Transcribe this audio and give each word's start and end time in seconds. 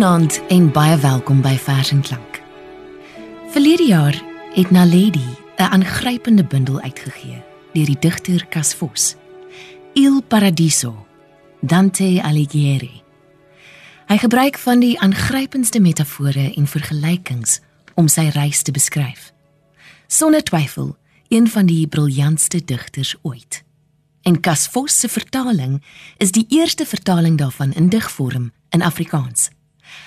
Goeienaand 0.00 0.46
en 0.48 0.70
baie 0.72 0.96
welkom 0.96 1.42
by 1.44 1.58
Vers 1.60 1.90
en 1.92 1.98
Klank. 2.00 2.38
Verlede 3.52 3.84
jaar 3.84 4.16
het 4.54 4.70
Naledi 4.70 5.26
'n 5.56 5.62
aangrypende 5.76 6.44
bundel 6.44 6.80
uitgegee 6.80 7.42
deur 7.72 7.84
die 7.84 7.98
digter 7.98 8.46
Cas 8.48 8.74
Vos. 8.74 9.14
Il 9.92 10.22
Paradiso, 10.22 11.06
Dante 11.60 12.22
Alighieri. 12.22 13.02
Hy 14.06 14.16
gebruik 14.16 14.58
van 14.58 14.80
die 14.80 15.00
aangrypendste 15.00 15.80
metafore 15.80 16.54
en 16.54 16.66
vergelykings 16.66 17.60
om 17.94 18.08
sy 18.08 18.30
reis 18.32 18.62
te 18.62 18.72
beskryf. 18.72 19.32
Sonder 20.06 20.42
twyfel, 20.42 20.96
een 21.28 21.48
van 21.48 21.66
die 21.66 21.86
briljantste 21.86 22.64
digters 22.64 23.16
ooit. 23.22 23.64
En 24.22 24.40
Cas 24.40 24.66
Vos 24.66 24.98
se 24.98 25.08
vertaling 25.08 25.82
is 26.16 26.30
die 26.30 26.46
eerste 26.48 26.86
vertaling 26.86 27.38
daarvan 27.38 27.72
in 27.72 27.88
digvorm 27.88 28.52
in 28.70 28.82
Afrikaans. 28.82 29.50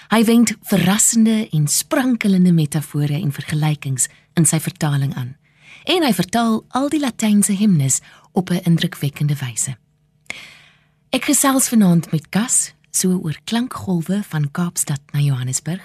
Hy 0.10 0.24
wend 0.24 0.56
verrassende 0.62 1.50
en 1.52 1.68
sprankelende 1.68 2.52
metafore 2.52 3.14
en 3.14 3.32
vergelykings 3.32 4.08
in 4.34 4.46
sy 4.46 4.60
vertaling 4.60 5.16
aan. 5.16 5.36
En 5.84 6.04
hy 6.04 6.14
vertaal 6.14 6.62
al 6.70 6.90
die 6.90 7.00
latynse 7.00 7.54
himnes 7.54 8.00
op 8.32 8.50
'n 8.50 8.64
indrukwekkende 8.64 9.36
wyse. 9.36 9.78
Ek 11.10 11.26
gesels 11.26 11.68
vanaand 11.70 12.12
met 12.12 12.30
Kas 12.30 12.74
so 12.92 13.20
oor 13.22 13.38
klankgolwe 13.44 14.24
van 14.24 14.52
Kaapstad 14.52 15.02
na 15.12 15.20
Johannesburg 15.20 15.82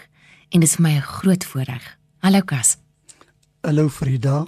en 0.49 0.61
dit 0.61 0.69
is 0.69 0.79
my 0.79 0.97
'n 0.97 1.03
groot 1.03 1.45
voorreg. 1.45 1.99
Hallo 2.19 2.41
Kas. 2.41 2.77
Hallo 3.61 3.89
Frida. 3.89 4.47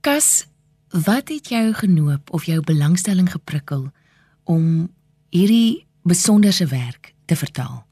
Kas, 0.00 0.46
wat 0.88 1.28
het 1.28 1.48
jou 1.48 1.72
genoop 1.72 2.32
of 2.32 2.44
jou 2.44 2.60
belangstelling 2.60 3.30
geprikkel 3.30 3.90
om 4.44 4.92
hierdie 5.30 5.86
besonderse 6.02 6.66
werk 6.66 7.14
te 7.24 7.36
vertaal? 7.36 7.86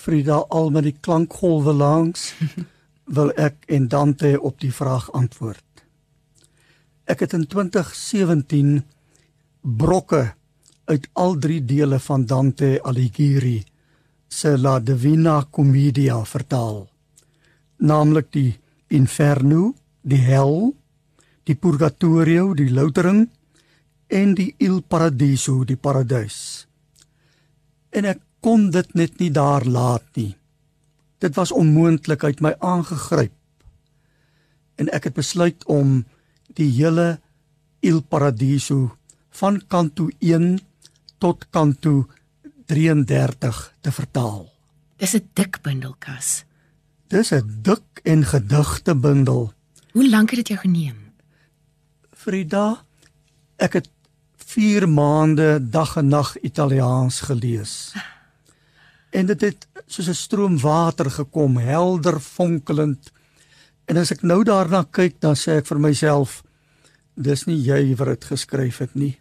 Frida 0.00 0.38
al 0.48 0.70
met 0.72 0.86
die 0.88 0.96
klankgolwe 0.96 1.74
langs 1.76 2.30
wil 3.16 3.32
ek 3.36 3.66
en 3.68 3.88
Dante 3.92 4.36
op 4.40 4.60
die 4.62 4.72
vraag 4.72 5.10
antwoord. 5.12 5.64
Ek 7.10 7.24
het 7.26 7.34
in 7.36 7.44
2017 7.50 8.78
brokke 9.60 10.22
uit 10.90 11.08
al 11.12 11.36
drie 11.38 11.60
dele 11.64 11.98
van 12.02 12.24
Dante 12.26 12.78
Alighieri 12.82 13.58
se 14.30 14.56
La 14.58 14.78
Divina 14.78 15.42
Commedia 15.50 16.22
vertaal. 16.24 16.84
Naamlik 17.76 18.30
die 18.32 18.54
Inferno, 18.88 19.74
die 20.02 20.22
Hel, 20.22 20.72
die 21.44 21.54
Purgatorio, 21.54 22.54
die 22.54 22.70
Loutering 22.70 23.26
en 24.06 24.34
die 24.34 24.54
Il 24.58 24.82
Paradiso, 24.82 25.64
die 25.64 25.76
Paradys. 25.76 26.66
En 27.90 28.06
ek 28.06 28.22
kon 28.40 28.70
dit 28.70 28.94
net 28.94 29.18
nie 29.18 29.30
daar 29.30 29.64
laat 29.64 30.04
nie. 30.14 30.34
Dit 31.20 31.34
was 31.36 31.52
onmoontlik 31.52 32.24
uit 32.24 32.40
my 32.40 32.54
aangegryp. 32.58 33.32
En 34.80 34.88
ek 34.88 35.10
het 35.10 35.14
besluit 35.14 35.64
om 35.68 36.04
die 36.56 36.70
hele 36.72 37.20
Il 37.80 38.00
Paradiso 38.02 38.96
van 39.30 39.60
kanto 39.68 40.08
1 40.18 40.58
tot 41.18 41.46
kanto 41.50 42.08
33 42.66 43.60
te 43.80 43.92
vertaal. 43.92 44.48
Dis 44.96 45.14
'n 45.14 45.28
dik 45.34 45.62
bundelkas. 45.62 46.44
Dis 47.08 47.32
'n 47.32 47.60
dik 47.62 48.00
en 48.02 48.24
gedigte 48.24 48.94
bundel. 48.94 49.52
Hoe 49.92 50.08
lank 50.10 50.30
het 50.30 50.38
dit 50.38 50.48
jou 50.48 50.60
geneem? 50.60 51.12
Frida, 52.12 52.84
ek 53.56 53.72
het 53.72 53.88
4 54.36 54.88
maande 54.88 55.68
dag 55.70 55.96
en 55.96 56.08
nag 56.08 56.38
Italiaans 56.40 57.20
gelees. 57.20 57.92
En 59.10 59.26
dit 59.26 59.40
het 59.40 59.66
soos 59.86 60.08
'n 60.08 60.14
stroom 60.14 60.58
water 60.58 61.10
gekom, 61.10 61.56
helder 61.56 62.20
fonkelend. 62.20 63.12
En 63.84 63.96
as 63.96 64.10
ek 64.10 64.22
nou 64.22 64.44
daarna 64.44 64.86
kyk, 64.90 65.20
dan 65.20 65.34
sê 65.34 65.58
ek 65.58 65.66
vir 65.66 65.80
myself, 65.80 66.42
dis 67.14 67.44
nie 67.44 67.58
jy 67.62 67.96
wat 67.96 68.06
dit 68.06 68.24
geskryf 68.24 68.78
het 68.78 68.94
nie. 68.94 69.18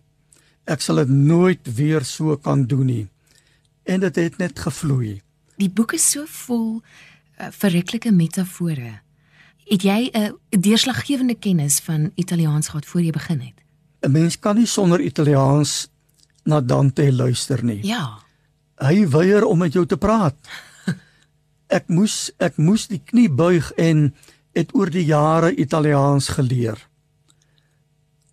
Ek 0.63 0.81
sal 0.81 0.95
dit 0.95 1.09
nooit 1.09 1.75
weer 1.75 2.05
so 2.05 2.38
kan 2.38 2.66
doen 2.66 2.85
nie. 2.85 3.07
En 3.83 4.00
dit 4.00 4.16
het 4.16 4.38
net 4.38 4.59
gevloei. 4.59 5.22
Die 5.57 5.69
boek 5.69 5.94
is 5.94 6.11
so 6.11 6.25
vol 6.25 6.81
uh, 7.39 7.47
verreklike 7.51 8.11
metafore. 8.11 9.00
Het 9.66 9.81
jy 9.81 10.09
'n 10.13 10.17
uh, 10.17 10.31
deurslaggewende 10.50 11.35
kennis 11.35 11.79
van 11.79 12.11
Italiaans 12.16 12.67
gehad 12.67 12.85
voor 12.85 13.01
jy 13.01 13.11
begin 13.11 13.39
het? 13.39 13.57
'n 14.01 14.11
Mens 14.11 14.39
kan 14.39 14.56
nie 14.56 14.66
sonder 14.66 15.01
Italiaans 15.01 15.89
na 16.44 16.61
Dante 16.61 17.13
luister 17.13 17.63
nie. 17.63 17.85
Ja. 17.85 18.19
Hy 18.79 19.06
weier 19.12 19.45
om 19.45 19.59
met 19.59 19.73
jou 19.75 19.85
te 19.85 19.97
praat. 20.00 20.38
Ek 21.78 21.90
moes 21.91 22.31
ek 22.41 22.57
moes 22.57 22.88
die 22.90 23.01
knie 23.03 23.29
buig 23.29 23.67
en 23.78 24.09
het 24.57 24.72
oor 24.73 24.90
die 24.90 25.06
jare 25.06 25.51
Italiaans 25.53 26.31
geleer 26.34 26.79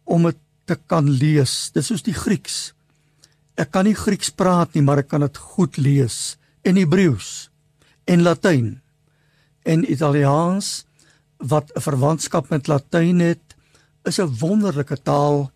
om 0.06 0.24
dit 0.24 0.38
te 0.64 0.78
kan 0.88 1.10
lees. 1.10 1.70
Dis 1.74 1.90
soos 1.90 2.04
die 2.06 2.14
Grieks. 2.16 2.72
Ek 3.60 3.74
kan 3.74 3.84
nie 3.84 3.96
Grieks 3.98 4.30
praat 4.32 4.72
nie, 4.74 4.82
maar 4.86 5.02
ek 5.02 5.10
kan 5.12 5.24
dit 5.26 5.38
goed 5.52 5.76
lees 5.76 6.38
en 6.66 6.78
Hebreëus 6.80 7.50
en 8.08 8.24
Latyn 8.24 8.70
en 9.66 9.84
Italiaans 9.84 10.86
wat 11.38 11.70
'n 11.74 11.84
verwantskap 11.84 12.50
met 12.50 12.68
Latyn 12.68 13.20
het, 13.20 13.56
is 14.04 14.18
'n 14.18 14.38
wonderlike 14.40 15.02
taal 15.02 15.50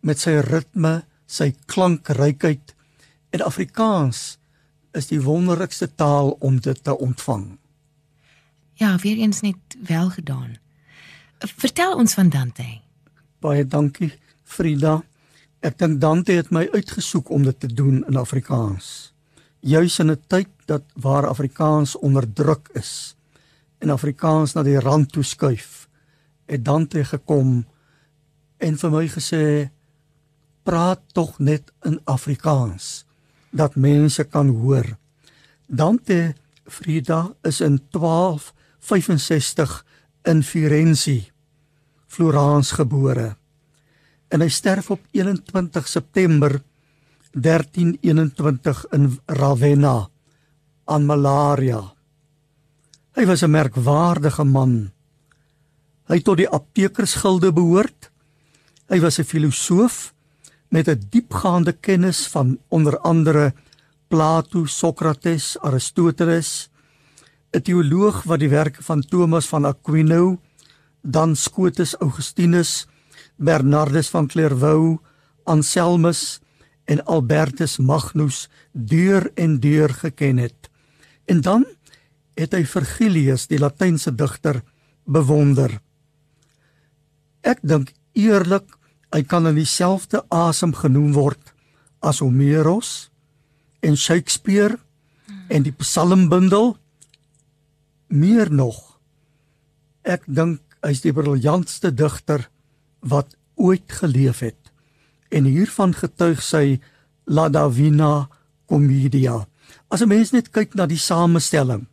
met 0.00 0.20
sy 0.20 0.38
ritme, 0.40 1.04
sy 1.26 1.54
klankrykheid 1.66 2.74
en 3.34 3.42
Afrikaans 3.42 4.38
is 4.94 5.08
die 5.10 5.18
wonderlikste 5.22 5.88
taal 5.98 6.36
om 6.38 6.60
dit 6.62 6.78
te 6.84 6.94
ontvang. 6.98 7.56
Ja, 8.78 8.94
weer 9.02 9.16
eens 9.16 9.40
net 9.40 9.78
wel 9.86 10.10
gedaan. 10.10 10.56
Vertel 11.38 11.96
ons 11.98 12.14
van 12.14 12.28
Dante. 12.30 12.66
Baie 13.42 13.66
dankie, 13.66 14.12
Frida. 14.44 15.00
Ek 15.66 15.78
dink 15.78 15.98
Dante 16.00 16.36
het 16.38 16.52
my 16.54 16.68
uitgesoek 16.70 17.30
om 17.34 17.42
dit 17.42 17.58
te 17.60 17.70
doen 17.70 18.04
in 18.06 18.18
Afrikaans. 18.20 19.12
Juis 19.60 19.98
in 19.98 20.10
'n 20.10 20.20
tyd 20.26 20.48
dat 20.66 20.82
waar 20.94 21.26
Afrikaans 21.26 21.96
onderdruk 21.98 22.68
is 22.72 23.16
en 23.78 23.90
Afrikaans 23.90 24.52
na 24.54 24.62
die 24.62 24.78
rand 24.78 25.12
toe 25.12 25.22
skuif, 25.22 25.88
het 26.46 26.64
Dante 26.64 27.04
gekom 27.04 27.66
en 28.58 28.78
vir 28.78 28.90
my 28.90 29.08
gesê 29.08 29.70
praat 30.62 31.00
tog 31.12 31.38
net 31.38 31.72
in 31.82 32.00
Afrikaans 32.04 33.04
dat 33.54 33.78
mense 33.78 34.24
kan 34.26 34.48
hoor. 34.50 34.96
Dante 35.66 36.34
Frida 36.66 37.34
is 37.42 37.60
in 37.60 37.80
1265 37.90 39.84
in 40.22 40.42
Firenze, 40.42 41.24
Florence 42.06 42.74
gebore. 42.74 43.36
En 44.28 44.40
hy 44.40 44.48
sterf 44.48 44.90
op 44.90 45.00
21 45.12 45.88
September 45.88 46.62
1321 47.34 48.86
in 48.94 49.18
Ravenna 49.26 50.08
aan 50.84 51.06
malaria. 51.06 51.94
Hy 53.14 53.26
was 53.26 53.42
'n 53.42 53.50
merkwaardige 53.50 54.44
man. 54.44 54.90
Hy 56.06 56.14
het 56.14 56.24
tot 56.24 56.36
die 56.36 56.48
aptekersgilde 56.48 57.52
behoort. 57.52 58.10
Hy 58.88 59.00
was 59.00 59.18
'n 59.18 59.24
filosoof 59.24 60.13
met 60.68 60.88
'n 60.88 61.06
diepgaande 61.10 61.72
kennis 61.72 62.26
van 62.26 62.58
onder 62.68 62.98
andere 62.98 63.54
Plato, 64.08 64.64
Sokrates, 64.64 65.58
Aristoteles, 65.60 66.70
'n 67.50 67.62
teoloog 67.62 68.22
wat 68.22 68.38
die 68.38 68.48
werke 68.48 68.82
van 68.82 69.00
Thomas 69.00 69.46
van 69.46 69.64
Aquino, 69.64 70.40
dan 71.02 71.36
Scotus 71.36 71.94
Augustinus, 71.94 72.86
Bernardus 73.36 74.08
van 74.08 74.26
Clairvaux, 74.26 75.02
Anselmus 75.44 76.40
en 76.84 77.04
Albertus 77.04 77.78
Magnus 77.78 78.48
deur 78.72 79.30
en 79.34 79.60
deur 79.60 79.90
geken 79.90 80.36
het. 80.36 80.70
En 81.24 81.40
dan 81.40 81.66
het 82.34 82.52
hy 82.52 82.64
Virgilius, 82.66 83.46
die 83.46 83.58
Latynse 83.58 84.14
digter, 84.14 84.62
bewonder. 85.04 85.80
Ek 87.40 87.60
dink 87.62 87.92
eerlik 88.12 88.66
hy 89.14 89.22
kan 89.22 89.46
in 89.46 89.58
dieselfde 89.58 90.24
asem 90.34 90.74
genoem 90.74 91.12
word 91.14 91.52
as 92.02 92.18
Homerus 92.18 93.10
en 93.84 93.96
Shakespeare 93.96 94.80
en 95.48 95.62
die 95.62 95.74
Psalmbundel. 95.78 96.74
Meer 98.10 98.50
nog 98.50 98.98
ek 100.04 100.26
dink 100.26 100.60
hy's 100.84 101.00
die 101.04 101.14
briljantste 101.16 101.94
digter 101.94 102.48
wat 103.00 103.38
ooit 103.54 103.88
geleef 104.02 104.42
het. 104.44 104.60
En 105.30 105.46
hiervan 105.48 105.94
getuig 105.96 106.42
sy 106.44 106.80
La 107.24 107.48
Divina 107.48 108.28
Commedia. 108.68 109.46
As 109.88 110.02
'n 110.02 110.08
mens 110.08 110.32
net 110.32 110.50
kyk 110.50 110.74
na 110.74 110.86
die 110.86 110.98
samestelling 110.98 111.86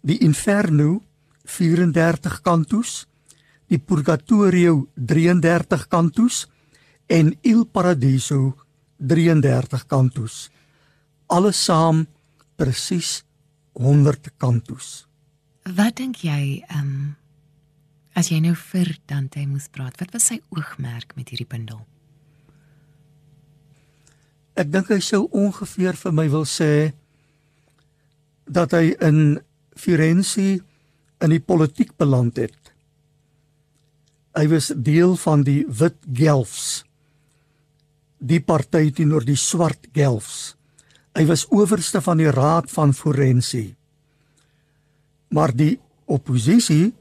die 0.00 0.18
Inferno 0.22 1.02
34 1.44 2.42
kantos 2.42 3.07
die 3.68 3.78
Purgatorio 3.78 4.88
33 4.96 5.88
kantos 5.88 6.46
en 7.06 7.34
Il 7.42 7.66
Paradiso 7.66 8.54
33 8.98 9.84
kantos 9.88 10.48
alles 11.28 11.60
saam 11.64 12.06
presies 12.56 13.22
100 13.78 14.32
kantos. 14.40 15.06
Wat 15.76 15.98
dink 16.00 16.24
jy, 16.24 16.64
ehm 16.66 16.82
um, 16.82 17.16
as 18.18 18.32
jy 18.32 18.40
nou 18.42 18.56
vir 18.58 18.96
Dante 19.06 19.44
moes 19.46 19.68
praat, 19.70 19.94
wat 20.00 20.10
was 20.10 20.24
sy 20.32 20.40
oogmerk 20.50 21.12
met 21.14 21.28
hierdie 21.30 21.46
bundel? 21.46 21.84
Ek 24.58 24.72
dink 24.72 24.88
hy 24.90 24.98
sou 25.04 25.28
ongeveer 25.30 25.94
vir 26.00 26.16
my 26.16 26.24
wil 26.32 26.48
sê 26.48 26.90
dat 28.42 28.74
hy 28.74 28.96
in 29.06 29.38
Firenze 29.78 30.56
in 31.22 31.30
die 31.30 31.38
politiek 31.38 31.92
beland 32.00 32.40
het. 32.42 32.57
Hy 34.36 34.46
was 34.52 34.72
deel 34.76 35.16
van 35.16 35.42
die 35.46 35.64
Wit 35.68 35.98
Gelfs, 36.14 36.84
die 38.18 38.40
party 38.40 38.90
teenoor 38.92 39.24
die 39.24 39.38
Swart 39.38 39.88
Gelfs. 39.94 40.56
Hy 41.16 41.24
was 41.26 41.46
owerste 41.54 42.02
van 42.04 42.20
die 42.20 42.30
Raad 42.30 42.70
van 42.70 42.94
Forensie. 42.94 43.76
Maar 45.34 45.54
die 45.54 45.78
oppositie, 46.06 46.92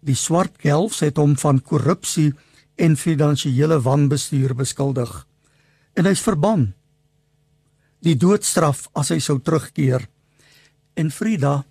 die 0.00 0.16
Swart 0.18 0.58
Gelfs 0.62 1.02
het 1.04 1.20
hom 1.20 1.36
van 1.38 1.60
korrupsie 1.62 2.32
en 2.76 2.96
finansiële 2.96 3.80
wanbestuur 3.84 4.56
beskuldig 4.58 5.12
en 5.94 6.08
hy's 6.08 6.22
verban. 6.24 6.70
Die 8.02 8.16
doodstraf 8.18 8.88
as 8.98 9.12
hy 9.14 9.20
sou 9.22 9.38
terugkeer. 9.44 10.08
En 10.98 11.12
Frida, 11.14 11.62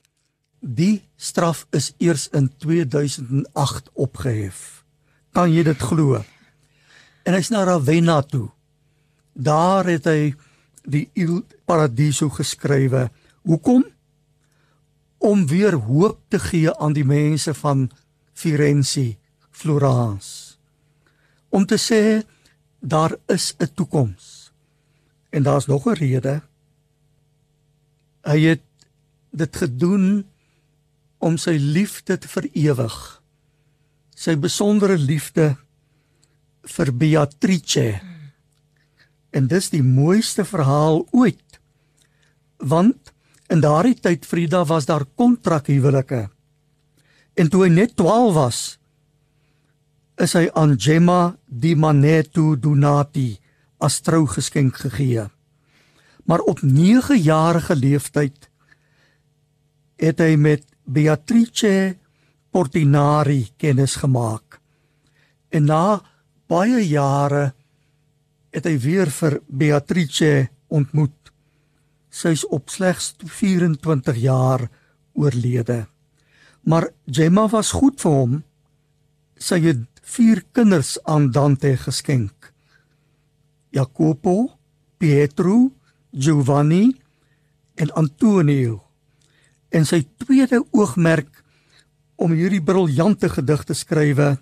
die 0.62 1.02
straf 1.18 1.66
is 1.75 1.92
eers 2.00 2.28
in 2.38 2.52
2008 2.62 3.92
opgehef. 3.94 4.81
Kan 5.31 5.51
jy 5.51 5.63
dit 5.63 5.80
glo? 5.80 6.19
En 7.24 7.36
hy's 7.38 7.51
na 7.54 7.63
Ravenna 7.63 8.19
toe. 8.22 8.50
Daar 9.33 9.88
het 9.88 10.10
hy 10.10 10.33
die 10.83 11.07
Il 11.16 11.44
Paradiso 11.66 12.30
geskrywe. 12.30 13.07
Hoekom? 13.48 13.86
Om 15.22 15.45
weer 15.48 15.78
hoop 15.78 16.19
te 16.28 16.39
gee 16.39 16.74
aan 16.74 16.94
die 16.98 17.06
mense 17.06 17.54
van 17.54 17.89
Firenze, 18.33 19.16
Florence. 19.51 20.57
Om 21.50 21.66
te 21.66 21.77
sê 21.77 22.25
daar 22.80 23.16
is 23.27 23.54
'n 23.60 23.72
toekoms. 23.74 24.51
En 25.30 25.44
daar's 25.44 25.66
nog 25.66 25.86
'n 25.86 25.94
rede. 25.94 26.42
Hy 28.22 28.39
het 28.39 28.62
dit 29.31 29.56
gedoen 29.56 30.25
om 31.18 31.38
sy 31.38 31.57
liefde 31.60 32.18
te 32.18 32.27
verewig. 32.27 33.20
Sy 34.21 34.35
besondere 34.38 35.00
liefde 35.01 35.56
vir 36.69 36.91
Beatrice. 36.94 37.88
En 39.33 39.47
dis 39.50 39.71
die 39.73 39.81
mooiste 39.81 40.45
verhaal 40.45 41.01
ooit. 41.09 41.57
Want 42.62 43.09
in 43.50 43.63
daardie 43.63 43.97
tyd 43.97 44.27
Frida 44.27 44.62
was 44.69 44.85
daar 44.85 45.07
kontrakhuwelike. 45.18 46.27
En 47.33 47.50
toe 47.50 47.63
hy 47.65 47.71
net 47.73 47.95
12 47.97 48.35
was, 48.35 48.59
is 50.21 50.35
hy 50.38 50.45
aan 50.53 50.75
Gemma 50.77 51.33
di 51.47 51.74
Manetto 51.74 52.53
Donati 52.59 53.31
as 53.81 54.03
trougeskenk 54.06 54.83
gegee. 54.83 55.25
Maar 56.29 56.45
op 56.45 56.62
9 56.62 57.17
jarige 57.17 57.75
leeftyd 57.75 58.51
het 59.97 60.21
hy 60.21 60.35
met 60.38 60.67
Beatrice 60.85 61.97
Portinari 62.51 63.53
kennis 63.57 63.95
gemaak. 63.95 64.59
En 65.50 65.65
na 65.71 66.01
baie 66.51 66.83
jare 66.88 67.51
het 68.51 68.68
hy 68.68 68.75
weer 68.83 69.12
vir 69.12 69.39
Beatrice 69.48 70.50
ontmoet. 70.68 71.31
Sy's 72.12 72.44
op 72.51 72.69
slegs 72.69 73.13
24 73.24 74.19
jaar 74.19 74.68
oorlede. 75.15 75.86
Maar 76.68 76.92
Gemma 77.07 77.48
was 77.48 77.71
goed 77.71 78.01
vir 78.03 78.12
hom. 78.12 78.33
Sy 79.39 79.62
het 79.63 79.88
vier 80.03 80.44
kinders 80.51 80.98
aan 81.07 81.31
Dante 81.31 81.74
geskenk. 81.80 82.51
Jacopo, 83.71 84.51
Pietro, 85.00 85.71
Giovanni 86.12 86.92
en 87.80 87.94
Antonio. 87.95 88.81
En 89.71 89.88
sy 89.88 90.03
tweede 90.19 90.59
oogmerk 90.75 91.40
om 92.21 92.35
hierdie 92.38 92.62
briljante 92.62 93.29
gedig 93.33 93.65
te 93.65 93.77
skrywe 93.77 94.35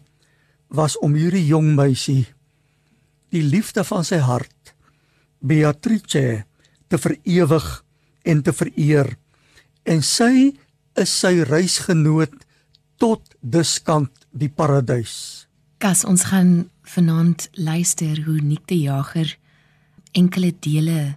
was 0.76 0.98
om 1.06 1.16
hierdie 1.18 1.46
jong 1.48 1.72
meisie 1.78 2.26
die 3.34 3.44
liefde 3.46 3.84
van 3.88 4.06
sy 4.06 4.20
hart 4.26 4.74
Beatrice 5.40 6.44
te 6.90 6.98
verewig 7.00 7.68
en 8.28 8.42
te 8.44 8.54
vereer 8.56 9.14
en 9.90 10.02
sy 10.06 10.52
is 11.00 11.12
sy 11.14 11.40
reisgenoot 11.48 12.34
tot 13.00 13.24
diskant 13.40 14.12
die 14.36 14.50
paradys. 14.52 15.48
Kas 15.80 16.04
ons 16.04 16.26
gaan 16.28 16.68
vanaand 16.84 17.48
luister 17.56 18.20
hoe 18.26 18.42
Nick 18.44 18.68
die 18.68 18.84
Jager 18.90 19.32
enkele 20.18 20.52
dele 20.60 21.16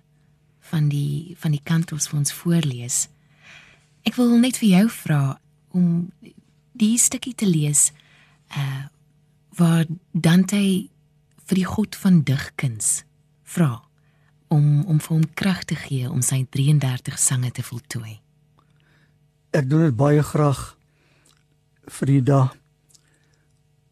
van 0.70 0.86
die 0.92 1.34
van 1.40 1.56
die 1.56 1.64
kantos 1.64 2.06
vir 2.10 2.20
ons 2.22 2.34
voorlees. 2.36 3.08
Ek 4.06 4.14
wil 4.20 4.36
net 4.38 4.60
vir 4.62 4.76
jou 4.76 4.86
vra 5.02 5.22
om 5.74 5.88
die 6.82 6.98
stukkie 6.98 7.36
te 7.38 7.48
lees 7.48 7.90
uh 8.56 8.88
waar 9.52 9.84
Dante 10.16 10.56
vir 11.44 11.58
die 11.58 11.66
God 11.68 11.96
van 12.00 12.22
digkuns 12.24 13.02
vra 13.54 13.82
om 14.48 14.86
om 14.88 15.00
vir 15.00 15.12
hom 15.12 15.26
krag 15.36 15.66
te 15.68 15.76
gee 15.76 16.08
om 16.08 16.22
sy 16.24 16.38
33 16.48 17.18
sange 17.20 17.50
te 17.52 17.64
voltooi. 17.66 18.14
Ek 19.52 19.68
doen 19.68 19.84
dit 19.84 19.96
baie 19.96 20.24
graag 20.24 20.62
Frida 21.92 22.46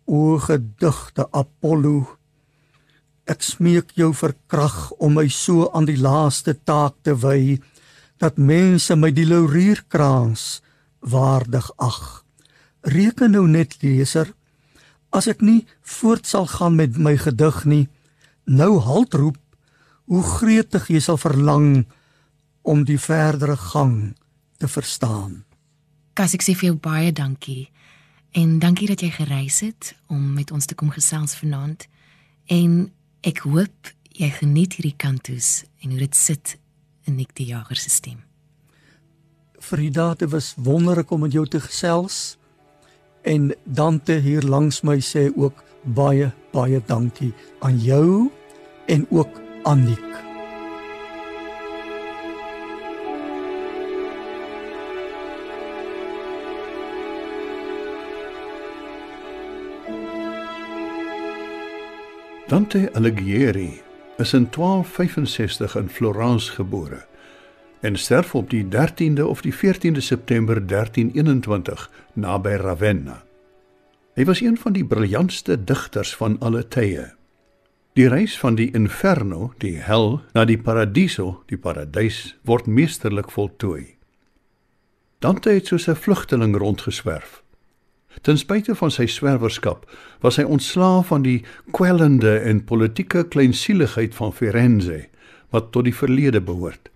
o 0.09 0.39
gedigte 0.41 1.29
Apollo 1.29 2.09
ek 3.31 3.45
smeek 3.47 3.93
jou 4.01 4.11
vir 4.17 4.35
krag 4.51 4.79
om 4.99 5.19
my 5.21 5.29
so 5.29 5.69
aan 5.77 5.87
die 5.87 6.01
laaste 6.01 6.57
taak 6.57 6.97
te 7.07 7.15
wy 7.15 7.61
dat 8.21 8.41
mense 8.41 8.97
my 8.97 9.13
die 9.15 9.29
laurierkrans 9.29 10.63
waardig 11.01 11.69
ag 11.79 12.01
reken 12.83 13.35
nou 13.37 13.47
net 13.49 13.77
leser 13.83 14.33
as 15.11 15.27
ek 15.31 15.43
nie 15.43 15.67
voort 15.99 16.27
sal 16.27 16.47
gaan 16.47 16.77
met 16.79 16.99
my 16.99 17.17
gedig 17.19 17.65
nie, 17.67 17.87
nou 18.47 18.79
halt 18.83 19.15
roep, 19.15 19.39
hoe 20.11 20.23
gretig 20.23 20.89
jy 20.91 21.01
sal 21.03 21.19
verlang 21.19 21.85
om 22.63 22.85
die 22.87 22.99
verdere 22.99 23.57
gang 23.57 24.15
te 24.59 24.69
verstaan. 24.69 25.45
Kas 26.15 26.35
ek 26.37 26.45
sê 26.45 26.55
vir 26.55 26.73
jou 26.73 26.79
baie 26.83 27.13
dankie 27.15 27.71
en 28.37 28.59
dankie 28.63 28.87
dat 28.91 29.03
jy 29.03 29.11
gereis 29.15 29.61
het 29.65 29.95
om 30.11 30.35
met 30.35 30.51
ons 30.55 30.67
te 30.67 30.77
kom 30.79 30.91
gesels 30.95 31.35
vanaand 31.39 31.87
en 32.51 32.91
ek 33.27 33.43
hoop 33.47 33.95
jy 34.15 34.31
geniet 34.41 34.77
hierdie 34.79 34.99
kantus 34.99 35.65
en 35.83 35.95
hoe 35.95 36.03
dit 36.03 36.17
sit 36.17 36.57
in 37.09 37.17
Nick 37.17 37.35
die 37.39 37.49
Jager 37.51 37.79
se 37.79 37.91
stem. 37.91 38.21
Frida, 39.61 40.15
dit 40.15 40.31
was 40.31 40.55
wonderlik 40.57 41.11
om 41.11 41.21
met 41.21 41.33
jou 41.33 41.47
te 41.49 41.61
gesels. 41.61 42.40
En 43.23 43.55
Dante 43.65 44.13
hier 44.13 44.43
langs 44.43 44.81
my 44.81 45.01
sê 45.01 45.29
ook 45.37 45.65
baie 45.83 46.31
baie 46.53 46.81
dankie 46.87 47.33
aan 47.61 47.79
jou 47.79 48.31
en 48.87 49.07
ook 49.11 49.41
aan 49.63 49.85
Nik. 49.85 50.09
Dante 62.51 62.91
Alighieri 62.93 63.81
is 64.19 64.33
in 64.33 64.49
1265 64.51 65.77
in 65.77 65.89
Florence 65.89 66.53
gebore 66.53 67.10
en 67.81 67.97
sterf 67.97 68.35
op 68.35 68.51
die 68.51 68.65
13de 68.65 69.23
of 69.23 69.41
die 69.41 69.55
14de 69.55 70.03
September 70.05 70.67
1321 70.67 71.91
naby 72.13 72.49
Ravenna. 72.49 73.23
Hy 74.15 74.25
was 74.25 74.41
een 74.41 74.59
van 74.59 74.73
die 74.73 74.85
briljantste 74.85 75.65
digters 75.65 76.17
van 76.17 76.37
alle 76.41 76.67
tye. 76.69 77.07
Die 77.93 78.09
reis 78.09 78.39
van 78.39 78.55
die 78.55 78.71
Inferno, 78.77 79.53
die 79.59 79.79
hel, 79.83 80.21
na 80.33 80.45
die 80.45 80.59
Paradiso, 80.59 81.43
die 81.51 81.59
paradys, 81.59 82.37
word 82.47 82.69
meesterlik 82.71 83.31
voltooi. 83.35 83.97
Dante 85.19 85.51
het 85.51 85.67
soos 85.67 85.89
'n 85.89 85.97
vlugteling 85.97 86.57
rondgeswerf. 86.57 87.43
Ten 88.21 88.39
spyte 88.39 88.75
van 88.75 88.91
sy 88.91 89.07
swerwerskap, 89.07 89.91
was 90.21 90.37
hy 90.37 90.43
ontslaaf 90.43 91.07
van 91.07 91.23
die 91.23 91.45
kwellende 91.71 92.39
en 92.39 92.65
politieke 92.65 93.29
kleinsieligheid 93.29 94.15
van 94.15 94.33
Firenze, 94.33 95.07
wat 95.51 95.73
tot 95.73 95.85
die 95.85 95.95
verlede 95.95 96.41
behoort. 96.41 96.91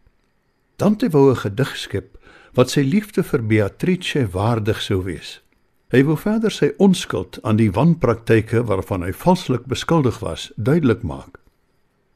Dante 0.77 1.11
wou 1.11 1.31
'n 1.31 1.37
gedig 1.37 1.77
skep 1.77 2.19
wat 2.55 2.71
sy 2.71 2.81
liefde 2.81 3.23
vir 3.23 3.43
Beatrice 3.43 4.29
waardig 4.31 4.81
sou 4.83 5.03
wees. 5.03 5.41
Hy 5.89 6.03
wou 6.05 6.17
verder 6.17 6.51
sy 6.51 6.73
onskuld 6.79 7.39
aan 7.43 7.57
die 7.57 7.71
wanpraktyke 7.71 8.65
waarvan 8.67 9.03
hy 9.03 9.13
valslik 9.13 9.67
beskuldig 9.71 10.19
was, 10.19 10.53
duidelik 10.57 11.03
maak. 11.03 11.39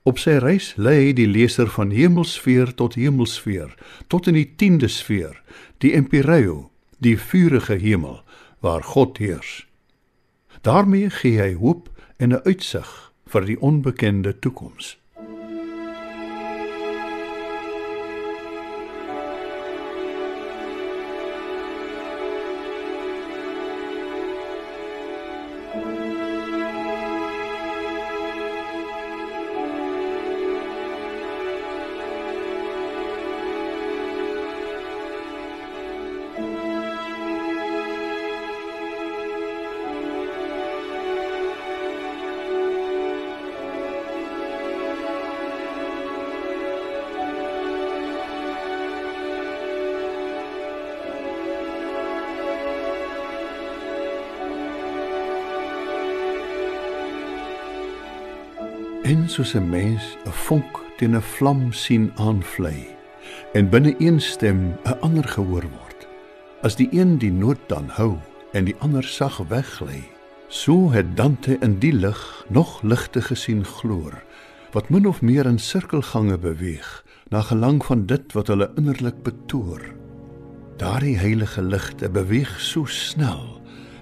Op 0.02 0.18
sy 0.18 0.38
reis 0.40 0.72
lei 0.76 0.96
hy 1.06 1.12
die 1.12 1.26
leser 1.26 1.68
van 1.68 1.90
hemelsfeer 1.90 2.74
tot 2.74 2.94
hemelsfeer, 2.94 3.74
tot 4.08 4.26
in 4.26 4.34
die 4.34 4.48
10de 4.56 4.88
sfeer, 4.88 5.42
die 5.78 5.92
Empyreio, 5.94 6.70
die 6.98 7.18
vurige 7.18 7.74
hemel 7.74 8.22
waar 8.60 8.82
God 8.82 9.18
heers. 9.18 9.66
daarmee 10.62 11.10
gee 11.10 11.38
hy 11.38 11.54
hoop 11.54 11.88
en 12.16 12.32
'n 12.32 12.42
uitsig 12.44 13.12
vir 13.26 13.44
die 13.44 13.60
onbekende 13.60 14.38
toekoms. 14.38 14.98
En 59.08 59.28
soos 59.28 59.54
'n 59.54 59.68
mens 59.68 60.04
'n 60.26 60.36
vonk 60.46 60.72
teen 60.96 61.16
'n 61.16 61.22
vlam 61.34 61.72
sien 61.72 62.12
aanvlei 62.14 62.86
en 63.52 63.68
binne 63.68 63.94
een 63.98 64.20
stem 64.20 64.60
'n 64.84 65.00
ander 65.00 65.28
gehoor 65.28 65.66
word, 65.78 66.08
as 66.62 66.76
die 66.76 66.88
een 66.92 67.18
die 67.18 67.32
noot 67.32 67.62
dan 67.66 67.88
hou 67.88 68.16
en 68.52 68.64
die 68.64 68.76
ander 68.78 69.04
sag 69.04 69.36
weggly, 69.48 70.02
so 70.48 70.90
het 70.90 71.16
Dante 71.16 71.56
in 71.60 71.78
die 71.78 71.92
lig 71.92 72.46
nog 72.48 72.82
ligte 72.82 73.22
gesien 73.22 73.64
gloor 73.64 74.22
wat 74.72 74.88
min 74.88 75.06
of 75.06 75.22
meer 75.22 75.46
in 75.46 75.58
sirkelgange 75.58 76.38
beweeg 76.38 77.04
na 77.28 77.40
gelang 77.40 77.84
van 77.84 78.06
dit 78.06 78.32
wat 78.32 78.46
hulle 78.46 78.70
innerlik 78.74 79.22
betoor. 79.22 79.80
Daardie 80.76 81.16
heilige 81.16 81.62
ligte 81.62 82.10
beweeg 82.10 82.60
so 82.60 82.84
snel 82.84 83.57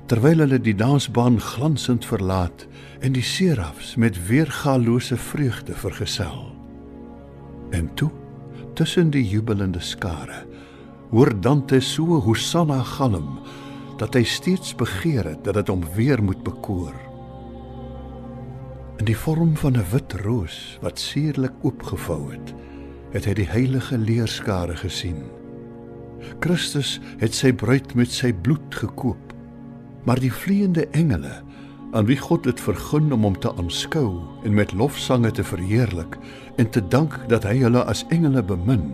terwyl 0.06 0.44
hulle 0.44 0.58
die 0.62 0.74
dansbaan 0.78 1.40
glansend 1.42 2.06
verlaat 2.06 2.66
en 3.02 3.16
die 3.16 3.24
serafs 3.26 3.96
met 3.98 4.18
weergalose 4.28 5.16
vreugde 5.18 5.74
vergesel. 5.74 6.52
En 7.74 7.90
toe, 7.94 8.10
tussen 8.78 9.10
die 9.10 9.24
jubelende 9.26 9.80
skare, 9.82 10.44
hoor 11.10 11.32
Dante 11.40 11.80
so 11.80 12.20
Hosanna 12.22 12.82
galm 12.82 13.40
dat 13.98 14.14
hy 14.14 14.22
steeds 14.28 14.74
begeer 14.76 15.24
het 15.32 15.44
dat 15.46 15.58
dit 15.58 15.70
hom 15.72 15.82
weer 15.96 16.22
moet 16.22 16.42
bekoor. 16.44 16.94
In 19.00 19.08
die 19.08 19.16
vorm 19.16 19.56
van 19.56 19.76
'n 19.76 19.90
wit 19.90 20.12
roos 20.22 20.78
wat 20.80 20.98
suurlik 20.98 21.52
oopgevou 21.62 22.32
het, 22.32 22.54
het 23.12 23.24
hy 23.24 23.34
die 23.34 23.48
heilige 23.48 23.98
leerskare 23.98 24.76
gesien. 24.76 25.24
Christus 26.40 27.00
het 27.18 27.34
sy 27.34 27.52
bruid 27.52 27.94
met 27.94 28.10
sy 28.10 28.32
bloed 28.32 28.74
gekoop 28.74 29.35
maar 30.06 30.20
die 30.22 30.32
vleiende 30.32 30.86
engele 30.94 31.42
aan 31.92 32.06
wie 32.06 32.18
God 32.18 32.44
dit 32.46 32.60
vergun 32.60 33.12
om 33.12 33.24
hom 33.26 33.38
te 33.38 33.50
aanskou 33.58 34.20
en 34.44 34.54
met 34.54 34.72
lofsange 34.72 35.30
te 35.30 35.44
verheerlik 35.44 36.18
en 36.56 36.70
te 36.70 36.82
dank 36.88 37.18
dat 37.30 37.46
hy 37.46 37.58
hulle 37.62 37.82
as 37.90 38.04
engele 38.14 38.42
bemin 38.42 38.92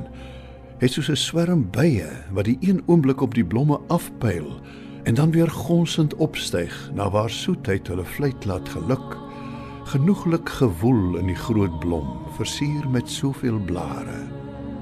het 0.81 0.93
soos 0.93 1.11
'n 1.11 1.17
swerm 1.17 1.67
bye 1.71 2.09
wat 2.33 2.45
die 2.45 2.59
een 2.61 2.83
oomblik 2.87 3.21
op 3.21 3.35
die 3.35 3.45
blomme 3.45 3.81
afpyl 3.89 4.61
en 5.05 5.15
dan 5.15 5.31
weer 5.31 5.51
gonsend 5.51 6.15
opstyg 6.15 6.91
na 6.95 7.11
waar 7.11 7.31
soetheid 7.31 7.89
hulle 7.89 8.05
vleit 8.05 8.45
laat 8.45 8.69
geluk 8.69 9.19
genoeglik 9.85 10.49
gewoel 10.49 11.17
in 11.19 11.27
die 11.27 11.43
groot 11.45 11.79
blom 11.81 12.09
versier 12.39 12.89
met 12.89 13.11
soveel 13.11 13.59
blare 13.59 14.23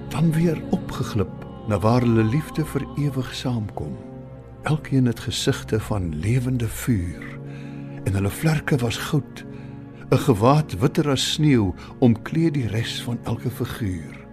dan 0.09 0.33
weer 0.33 0.63
opgeglip 0.71 1.47
na 1.69 1.79
waar 1.79 2.01
hulle 2.01 2.25
liefde 2.25 2.65
vir 2.65 2.87
ewig 2.97 3.35
saamkom 3.35 4.10
Elkeen 4.63 5.07
het 5.07 5.21
gesigte 5.21 5.81
van 5.81 6.19
lewende 6.19 6.69
vuur 6.69 7.39
en 8.05 8.13
hulle 8.13 8.31
vlerke 8.31 8.77
was 8.77 8.97
goud. 8.97 9.45
'n 10.11 10.19
Gewaad 10.19 10.79
witter 10.79 11.11
as 11.11 11.33
sneeu 11.33 11.75
omkleed 11.99 12.55
die 12.55 12.67
res 12.67 13.03
van 13.03 13.19
elke 13.25 13.51
figuur. 13.51 14.27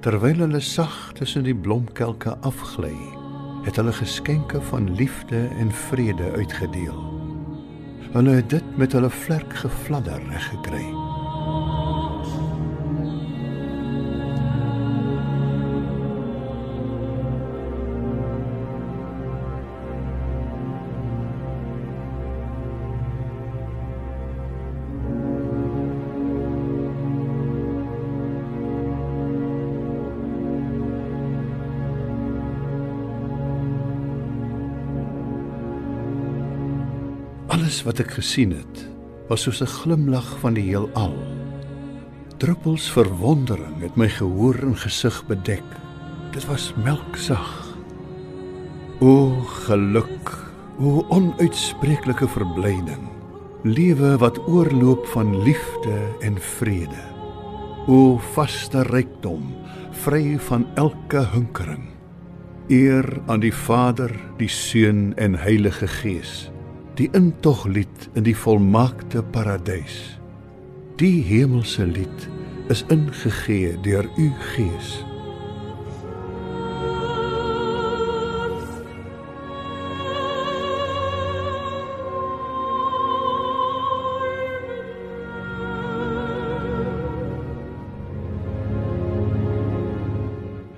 Terwyl 0.00 0.38
hulle 0.38 0.60
sag 0.60 1.12
tussen 1.12 1.42
die 1.42 1.54
blomkelke 1.54 2.36
afgly, 2.38 2.96
het 3.64 3.76
hulle 3.76 3.92
geskenke 3.92 4.60
van 4.60 4.94
liefde 4.94 5.48
en 5.58 5.72
vrede 5.72 6.30
uitgedeel. 6.32 6.98
Hulle 8.12 8.30
het 8.30 8.50
dit 8.50 8.76
met 8.76 8.92
hulle 8.92 9.10
vlerk 9.10 9.54
gefladder 9.54 10.22
reggekry. 10.28 11.13
Alles 37.64 37.80
wat 37.88 37.96
ek 38.02 38.10
gesien 38.18 38.50
het, 38.52 38.80
was 39.30 39.46
soos 39.46 39.62
'n 39.64 39.72
glimlag 39.80 40.26
van 40.42 40.52
die 40.52 40.66
heelal. 40.68 41.16
Druppels 42.36 42.90
verwondering 42.92 43.80
het 43.80 43.96
my 43.96 44.08
gehoor 44.08 44.58
en 44.60 44.76
gesig 44.76 45.16
bedek. 45.26 45.64
Dit 46.32 46.44
was 46.44 46.74
melksag. 46.76 47.48
O 49.00 49.40
geluk, 49.64 50.28
o 50.78 51.06
onuitspreeklike 51.08 52.28
verblyding. 52.28 53.08
Lewe 53.62 54.18
wat 54.18 54.38
oorloop 54.48 55.06
van 55.06 55.42
liefde 55.42 55.96
en 56.20 56.36
vrede. 56.36 57.04
O 57.86 58.18
vaste 58.18 58.82
rykdom, 58.82 59.56
vry 59.90 60.38
van 60.38 60.66
elke 60.74 61.24
hinkering. 61.32 61.88
Eer 62.68 63.22
aan 63.26 63.40
die 63.40 63.54
Vader, 63.54 64.12
die 64.36 64.48
Seun 64.48 65.16
en 65.16 65.34
Heilige 65.34 65.86
Gees 65.88 66.52
die 66.94 67.08
intoglied 67.12 68.10
in 68.14 68.22
die 68.22 68.36
volmaakte 68.36 69.22
paradys. 69.34 70.18
Die 70.96 71.22
hemelse 71.26 71.86
lied 71.86 72.28
is 72.70 72.84
ingegee 72.88 73.74
deur 73.82 74.06
u 74.16 74.30
Gees. 74.54 74.92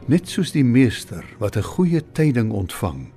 Net 0.07 0.31
soos 0.31 0.53
die 0.55 0.65
meester 0.65 1.25
wat 1.39 1.57
'n 1.57 1.63
goeie 1.63 2.01
tyding 2.13 2.53
ontvang 2.53 3.16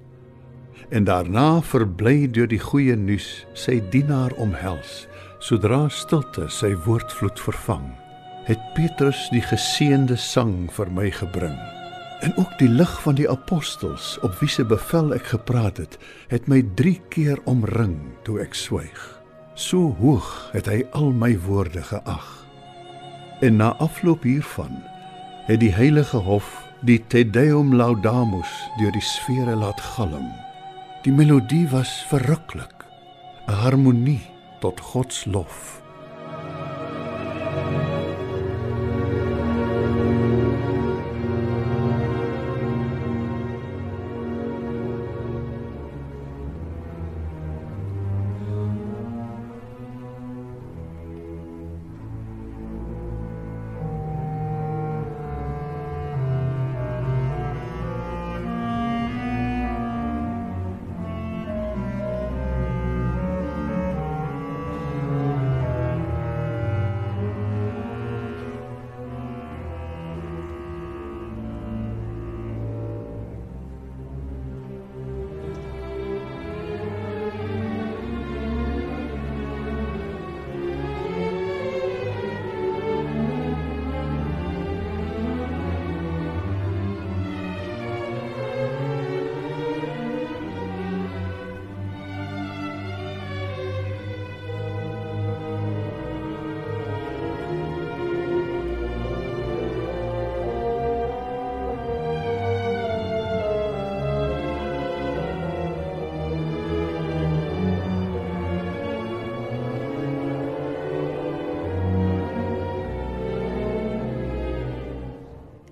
en 0.89 1.03
daarna 1.03 1.62
verbly 1.62 2.27
deur 2.34 2.50
die 2.50 2.62
goeie 2.62 2.96
nuus 2.98 3.29
sy 3.53 3.77
dienaar 3.93 4.34
omhels 4.41 5.05
sodra 5.39 5.86
stilte 5.93 6.50
sy 6.51 6.74
woordvloed 6.86 7.39
vervang 7.39 7.89
het 8.50 8.62
Petrus 8.74 9.27
die 9.29 9.43
geseënde 9.46 10.17
sang 10.17 10.72
vir 10.74 10.89
my 10.89 11.12
gebring. 11.13 11.58
En 12.25 12.34
ook 12.41 12.55
die 12.58 12.69
lig 12.69 12.91
van 13.03 13.15
die 13.19 13.29
apostels 13.29 14.15
op 14.25 14.34
wie 14.41 14.50
se 14.50 14.65
bevel 14.65 15.13
ek 15.13 15.29
gepraat 15.36 15.77
het 15.77 16.00
het 16.34 16.50
my 16.50 16.63
3 16.81 16.96
keer 17.13 17.38
omring 17.46 17.96
toe 18.25 18.39
ek 18.41 18.58
swyg. 18.58 18.98
So 19.53 19.93
hoog 20.01 20.50
het 20.55 20.67
hy 20.72 20.81
al 20.98 21.13
my 21.13 21.36
woorde 21.46 21.84
geag. 21.91 22.27
En 23.46 23.62
na 23.62 23.75
afloop 23.77 24.25
hiervan 24.25 24.81
het 25.46 25.62
die 25.62 25.74
heilige 25.74 26.25
hof 26.25 26.50
die 26.81 27.00
te 27.08 27.24
deum 27.24 27.75
laudamus 27.77 28.51
deur 28.81 28.91
die 28.96 29.05
sfere 29.05 29.55
laat 29.55 29.79
galm 29.93 30.31
Die 31.06 31.12
melodie 31.15 31.63
was 31.72 32.03
verruklik, 32.10 32.84
'n 33.48 33.53
harmonie 33.53 34.22
tot 34.60 34.79
God 34.79 35.13
se 35.13 35.29
lof. 35.29 35.78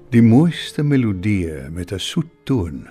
Die 0.08 0.22
mooiste 0.24 0.86
melodieë 0.88 1.68
met 1.68 1.92
'n 1.92 2.00
soet 2.00 2.30
toon 2.46 2.88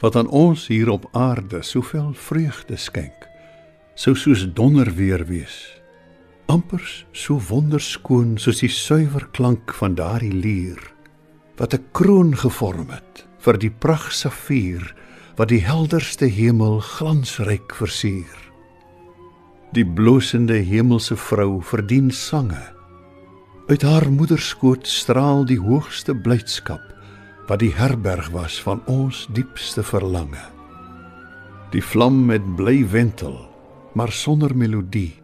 wat 0.00 0.16
aan 0.16 0.28
ons 0.28 0.66
hier 0.66 0.88
op 0.88 1.08
aarde 1.12 1.62
soveel 1.62 2.12
vreugde 2.14 2.76
skenk. 2.76 3.28
Sou 3.94 4.14
soos 4.16 4.46
donder 4.54 4.94
weer 4.94 5.26
wees. 5.26 5.82
Ampers 6.46 7.06
so 7.12 7.40
wonderskoon 7.48 8.38
soos 8.38 8.60
die 8.60 8.68
suiwer 8.68 9.28
klank 9.32 9.74
van 9.74 9.94
daardie 9.94 10.32
lier 10.32 10.80
wat 11.56 11.74
'n 11.74 11.84
kroon 11.92 12.36
gevorm 12.36 12.88
het 12.88 13.26
vir 13.38 13.58
die 13.58 13.70
pragt 13.70 14.16
safier 14.16 14.94
wat 15.36 15.48
die 15.48 15.64
helderste 15.64 16.26
hemel 16.26 16.80
glansryk 16.80 17.74
versier. 17.74 18.36
Die 19.72 19.86
bloosende 19.86 20.56
hemelse 20.64 21.16
vrou 21.16 21.60
verdien 21.62 22.10
sange. 22.10 22.77
Uit 23.68 23.82
haar 23.82 24.06
moederskoot 24.08 24.86
straal 24.88 25.42
die 25.44 25.58
hoogste 25.60 26.14
blydskap 26.16 26.80
wat 27.50 27.60
die 27.60 27.74
herberg 27.76 28.30
was 28.32 28.54
van 28.64 28.78
ons 28.88 29.26
diepste 29.36 29.82
verlange. 29.84 30.40
Die 31.74 31.82
vlam 31.84 32.22
met 32.30 32.46
bly 32.56 32.80
wentel, 32.88 33.36
maar 33.92 34.08
sonder 34.08 34.54
melodie. 34.56 35.20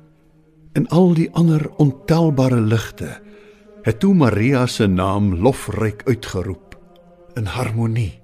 En 0.77 0.85
al 0.93 1.15
die 1.17 1.31
ander 1.33 1.65
ontelbare 1.81 2.61
ligte 2.61 3.15
het 3.85 4.03
toe 4.05 4.13
Maria 4.13 4.67
se 4.67 4.91
naam 4.93 5.33
lofryk 5.41 6.05
uitgeroep 6.05 6.77
in 7.41 7.49
harmonie. 7.49 8.21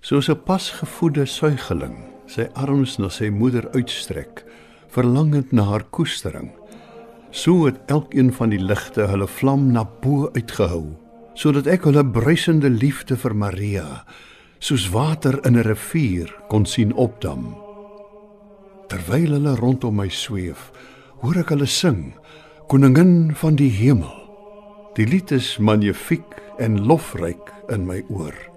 Soos 0.00 0.28
'n 0.28 0.40
pasgevoede 0.44 1.26
suigeling 1.26 1.96
sy 2.26 2.48
arms 2.54 2.96
na 2.96 3.08
sy 3.08 3.28
moeder 3.28 3.68
uitstrek, 3.76 4.44
verlangend 4.88 5.52
na 5.52 5.62
haar 5.62 5.84
koestering, 5.90 6.52
so 7.32 7.66
het 7.66 7.80
elkeen 7.90 8.32
van 8.32 8.52
die 8.52 8.60
ligte 8.60 9.08
hulle 9.08 9.26
vlam 9.26 9.72
na 9.72 9.84
bo 10.04 10.28
uitgehou 10.36 10.92
sodat 11.34 11.66
ek 11.66 11.88
hulle 11.88 12.04
bruisende 12.04 12.68
liefde 12.68 13.16
vir 13.16 13.34
Maria 13.34 13.88
soos 14.62 14.86
water 14.94 15.40
in 15.48 15.56
'n 15.56 15.64
rivier 15.66 16.30
kon 16.48 16.64
sien 16.66 16.92
opdam. 16.94 17.56
Terwyl 18.86 19.32
hulle 19.34 19.56
rondom 19.56 19.96
my 19.96 20.08
sweef, 20.08 20.70
hoor 21.18 21.38
ek 21.40 21.48
hulle 21.48 21.66
sing, 21.66 22.14
koningin 22.68 23.34
van 23.34 23.56
die 23.56 23.70
hemel. 23.70 24.14
Die 24.94 25.06
lied 25.06 25.32
is 25.32 25.58
magnifiek 25.58 26.36
en 26.58 26.86
lofryk 26.86 27.52
in 27.68 27.86
my 27.86 28.04
oor. 28.08 28.51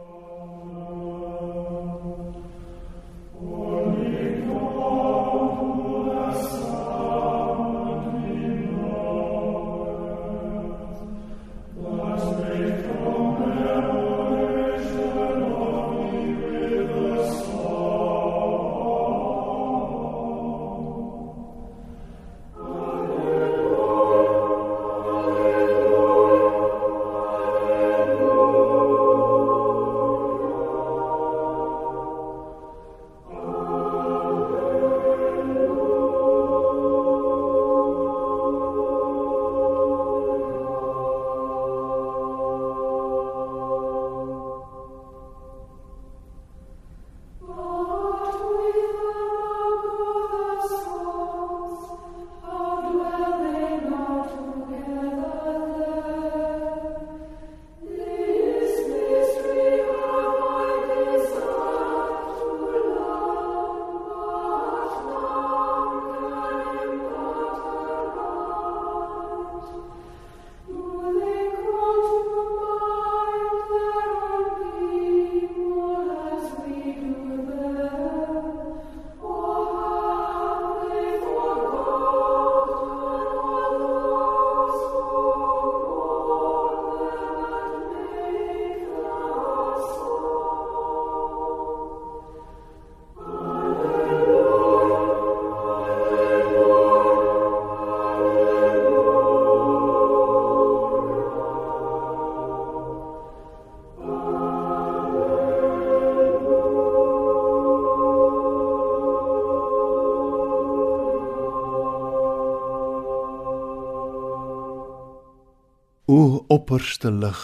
Opperste 116.55 117.11
lig 117.11 117.41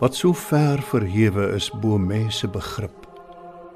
wat 0.00 0.16
so 0.16 0.32
ver 0.32 0.80
verhewe 0.90 1.50
is 1.56 1.68
bo 1.82 1.98
mense 2.00 2.48
begrip. 2.48 3.06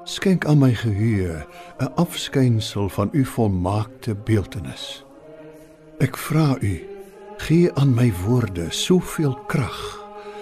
Skenk 0.05 0.45
aan 0.45 0.59
my 0.61 0.73
geheue 0.73 1.45
'n 1.81 1.93
afskynsel 1.95 2.89
van 2.89 3.09
u 3.11 3.25
volmaakte 3.25 4.15
beeltenis. 4.15 5.05
Ek 5.99 6.17
vra 6.17 6.57
u, 6.61 6.75
gee 7.37 7.73
aan 7.73 7.93
my 7.93 8.13
woorde 8.25 8.67
soveel 8.69 9.35
krag 9.47 9.81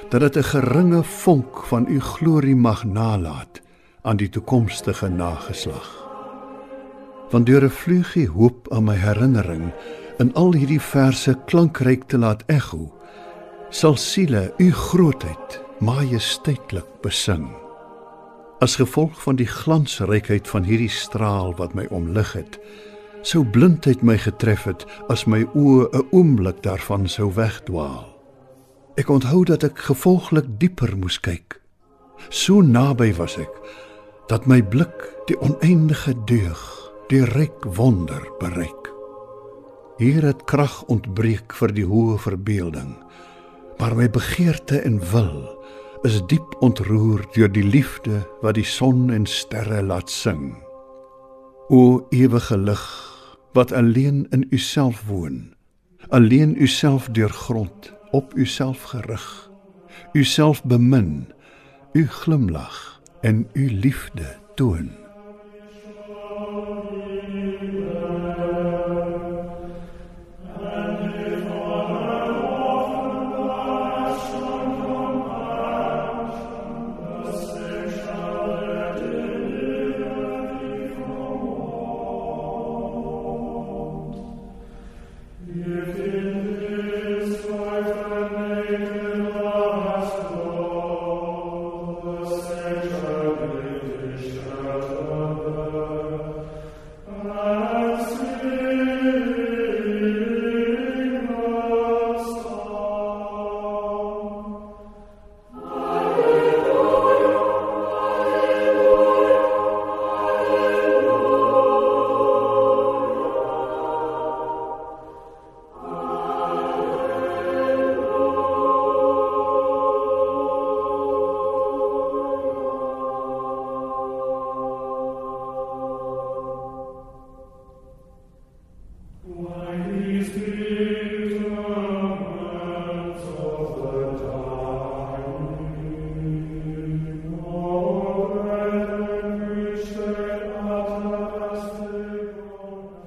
dat 0.09 0.21
dit 0.21 0.37
'n 0.37 0.49
geringe 0.53 1.03
vonk 1.03 1.63
van 1.71 1.85
u 1.87 1.99
glorie 1.99 2.55
mag 2.55 2.83
nalaat 2.83 3.61
aan 4.01 4.17
die 4.17 4.29
toekomstige 4.29 5.09
nageslag. 5.09 5.89
Want 7.31 7.45
deur 7.45 7.63
'n 7.63 7.69
vleugie 7.69 8.27
hoop 8.27 8.71
aan 8.71 8.83
my 8.83 8.95
herinnering 8.95 9.71
in 10.17 10.33
al 10.33 10.53
hierdie 10.53 10.81
verse 10.81 11.39
klankryk 11.45 12.03
te 12.07 12.17
laat 12.17 12.43
ekho 12.45 12.91
sal 13.73 13.95
siele 13.97 14.53
u 14.57 14.71
grootheid 14.71 15.61
majesteitlik 15.81 16.85
besing. 17.01 17.47
As 18.61 18.75
gevolg 18.77 19.15
van 19.23 19.39
die 19.39 19.49
glansrykheid 19.49 20.47
van 20.47 20.67
hierdie 20.67 20.91
straal 20.93 21.55
wat 21.57 21.73
my 21.73 21.87
omlig 21.89 22.35
het, 22.37 22.59
sou 23.25 23.41
blindheid 23.41 24.03
my 24.05 24.19
getref 24.21 24.67
het 24.69 24.85
as 25.09 25.25
my 25.25 25.41
oë 25.57 25.89
'n 25.89 26.05
oomblik 26.11 26.61
daarvan 26.61 27.09
sou 27.09 27.33
wegdwaal. 27.33 28.13
Ek 28.95 29.09
onthou 29.09 29.43
dat 29.43 29.63
ek 29.63 29.79
gevolglik 29.79 30.45
dieper 30.59 30.97
moes 30.97 31.19
kyk. 31.19 31.59
So 32.29 32.61
naby 32.61 33.13
was 33.17 33.37
ek 33.37 33.53
dat 34.27 34.45
my 34.45 34.61
blik 34.61 35.09
die 35.25 35.39
oneindige 35.41 36.13
deug, 36.25 36.91
die 37.09 37.25
ryk 37.25 37.65
wonder 37.65 38.21
bereik. 38.39 38.93
Hier 39.97 40.21
het 40.21 40.45
krag 40.45 40.83
ontbreek 40.83 41.53
vir 41.53 41.73
die 41.73 41.85
hoë 41.85 42.17
verbeelding 42.19 43.02
maar 43.83 43.95
my 43.95 44.09
begeerte 44.09 44.77
en 44.79 44.99
wil 45.11 45.63
is 46.07 46.21
diep 46.31 46.53
ontroer 46.63 47.25
deur 47.35 47.49
die 47.51 47.65
liefde 47.67 48.21
wat 48.39 48.55
die 48.55 48.63
son 48.63 49.09
en 49.11 49.25
sterre 49.27 49.81
laat 49.83 50.07
sing. 50.11 50.53
O 51.67 52.05
ewige 52.15 52.55
lig 52.57 52.85
wat 53.51 53.75
alleen 53.75 54.23
in 54.31 54.47
uself 54.55 55.03
woon, 55.09 55.51
alleen 56.15 56.55
uself 56.63 57.11
deurgrond, 57.11 57.91
op 58.15 58.31
uself 58.39 58.87
gerig, 58.93 59.27
uself 60.13 60.63
bemin, 60.63 61.27
u 61.91 62.07
glimlag 62.07 63.01
en 63.21 63.47
u 63.53 63.67
liefde 63.67 64.37
toon. 64.55 65.02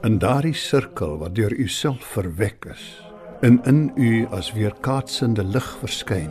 In 0.06 0.20
daardie 0.22 0.54
sirkel 0.54 1.16
wat 1.18 1.32
deur 1.34 1.50
u 1.50 1.64
self 1.68 2.04
verwek 2.14 2.68
is, 2.70 2.82
en 3.42 3.56
in 3.66 3.80
u 3.98 4.26
as 4.30 4.52
weerkaatsende 4.54 5.42
lig 5.44 5.66
verskyn, 5.80 6.30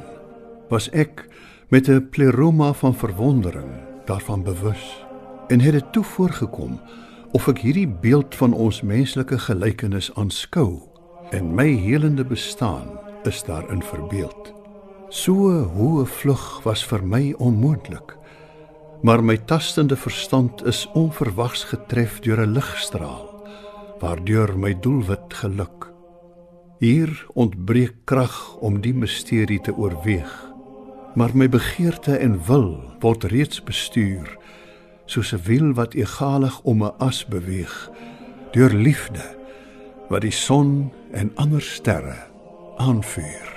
was 0.71 0.88
ek 0.95 1.25
met 1.73 1.89
'n 1.89 2.07
pleroma 2.09 2.71
van 2.73 2.95
verwondering 2.95 3.71
daarvan 4.05 4.43
bewus 4.43 5.03
en 5.47 5.59
het 5.59 5.71
dit 5.71 5.91
toe 5.91 6.03
voorgekom 6.03 6.79
of 7.31 7.47
ek 7.47 7.59
hierdie 7.59 7.88
beeld 7.88 8.35
van 8.35 8.53
ons 8.53 8.81
menslike 8.81 9.39
gelykenis 9.39 10.11
aanskou 10.15 10.79
en 11.31 11.55
my 11.55 11.67
helende 11.67 12.25
bestaan 12.25 12.88
is 13.23 13.43
daarin 13.43 13.83
verbeeld. 13.83 14.53
So 15.09 15.51
hoë 15.75 16.05
vlug 16.05 16.63
was 16.63 16.85
vir 16.85 17.03
my 17.03 17.33
onmoontlik. 17.38 18.17
Maar 19.01 19.23
my 19.23 19.38
tastende 19.38 19.95
verstand 19.95 20.65
is 20.65 20.88
onverwags 20.93 21.63
getref 21.63 22.19
deur 22.19 22.39
'n 22.39 22.53
ligstraal 22.53 23.24
waardeur 23.99 24.58
my 24.60 24.73
doelwit 24.79 25.34
geluk. 25.34 25.91
Hier 26.79 27.25
ontbreek 27.34 28.03
krag 28.03 28.55
om 28.60 28.81
die 28.81 28.93
misterie 28.93 29.62
te 29.62 29.75
oorweeg. 29.75 30.34
Maar 31.15 31.31
my 31.34 31.49
begeerte 31.49 32.17
en 32.17 32.39
wil 32.45 32.84
word 32.99 33.23
reeds 33.31 33.63
bestuur 33.63 34.38
soos 35.05 35.34
'n 35.34 35.41
wiel 35.45 35.73
wat 35.73 35.93
egalig 35.93 36.62
om 36.62 36.84
'n 36.84 36.95
as 36.97 37.25
beweeg 37.25 37.89
deur 38.51 38.73
liefde 38.73 39.25
wat 40.10 40.21
die 40.21 40.31
son 40.31 40.91
en 41.12 41.31
ander 41.36 41.62
sterre 41.62 42.17
aanvuur 42.77 43.54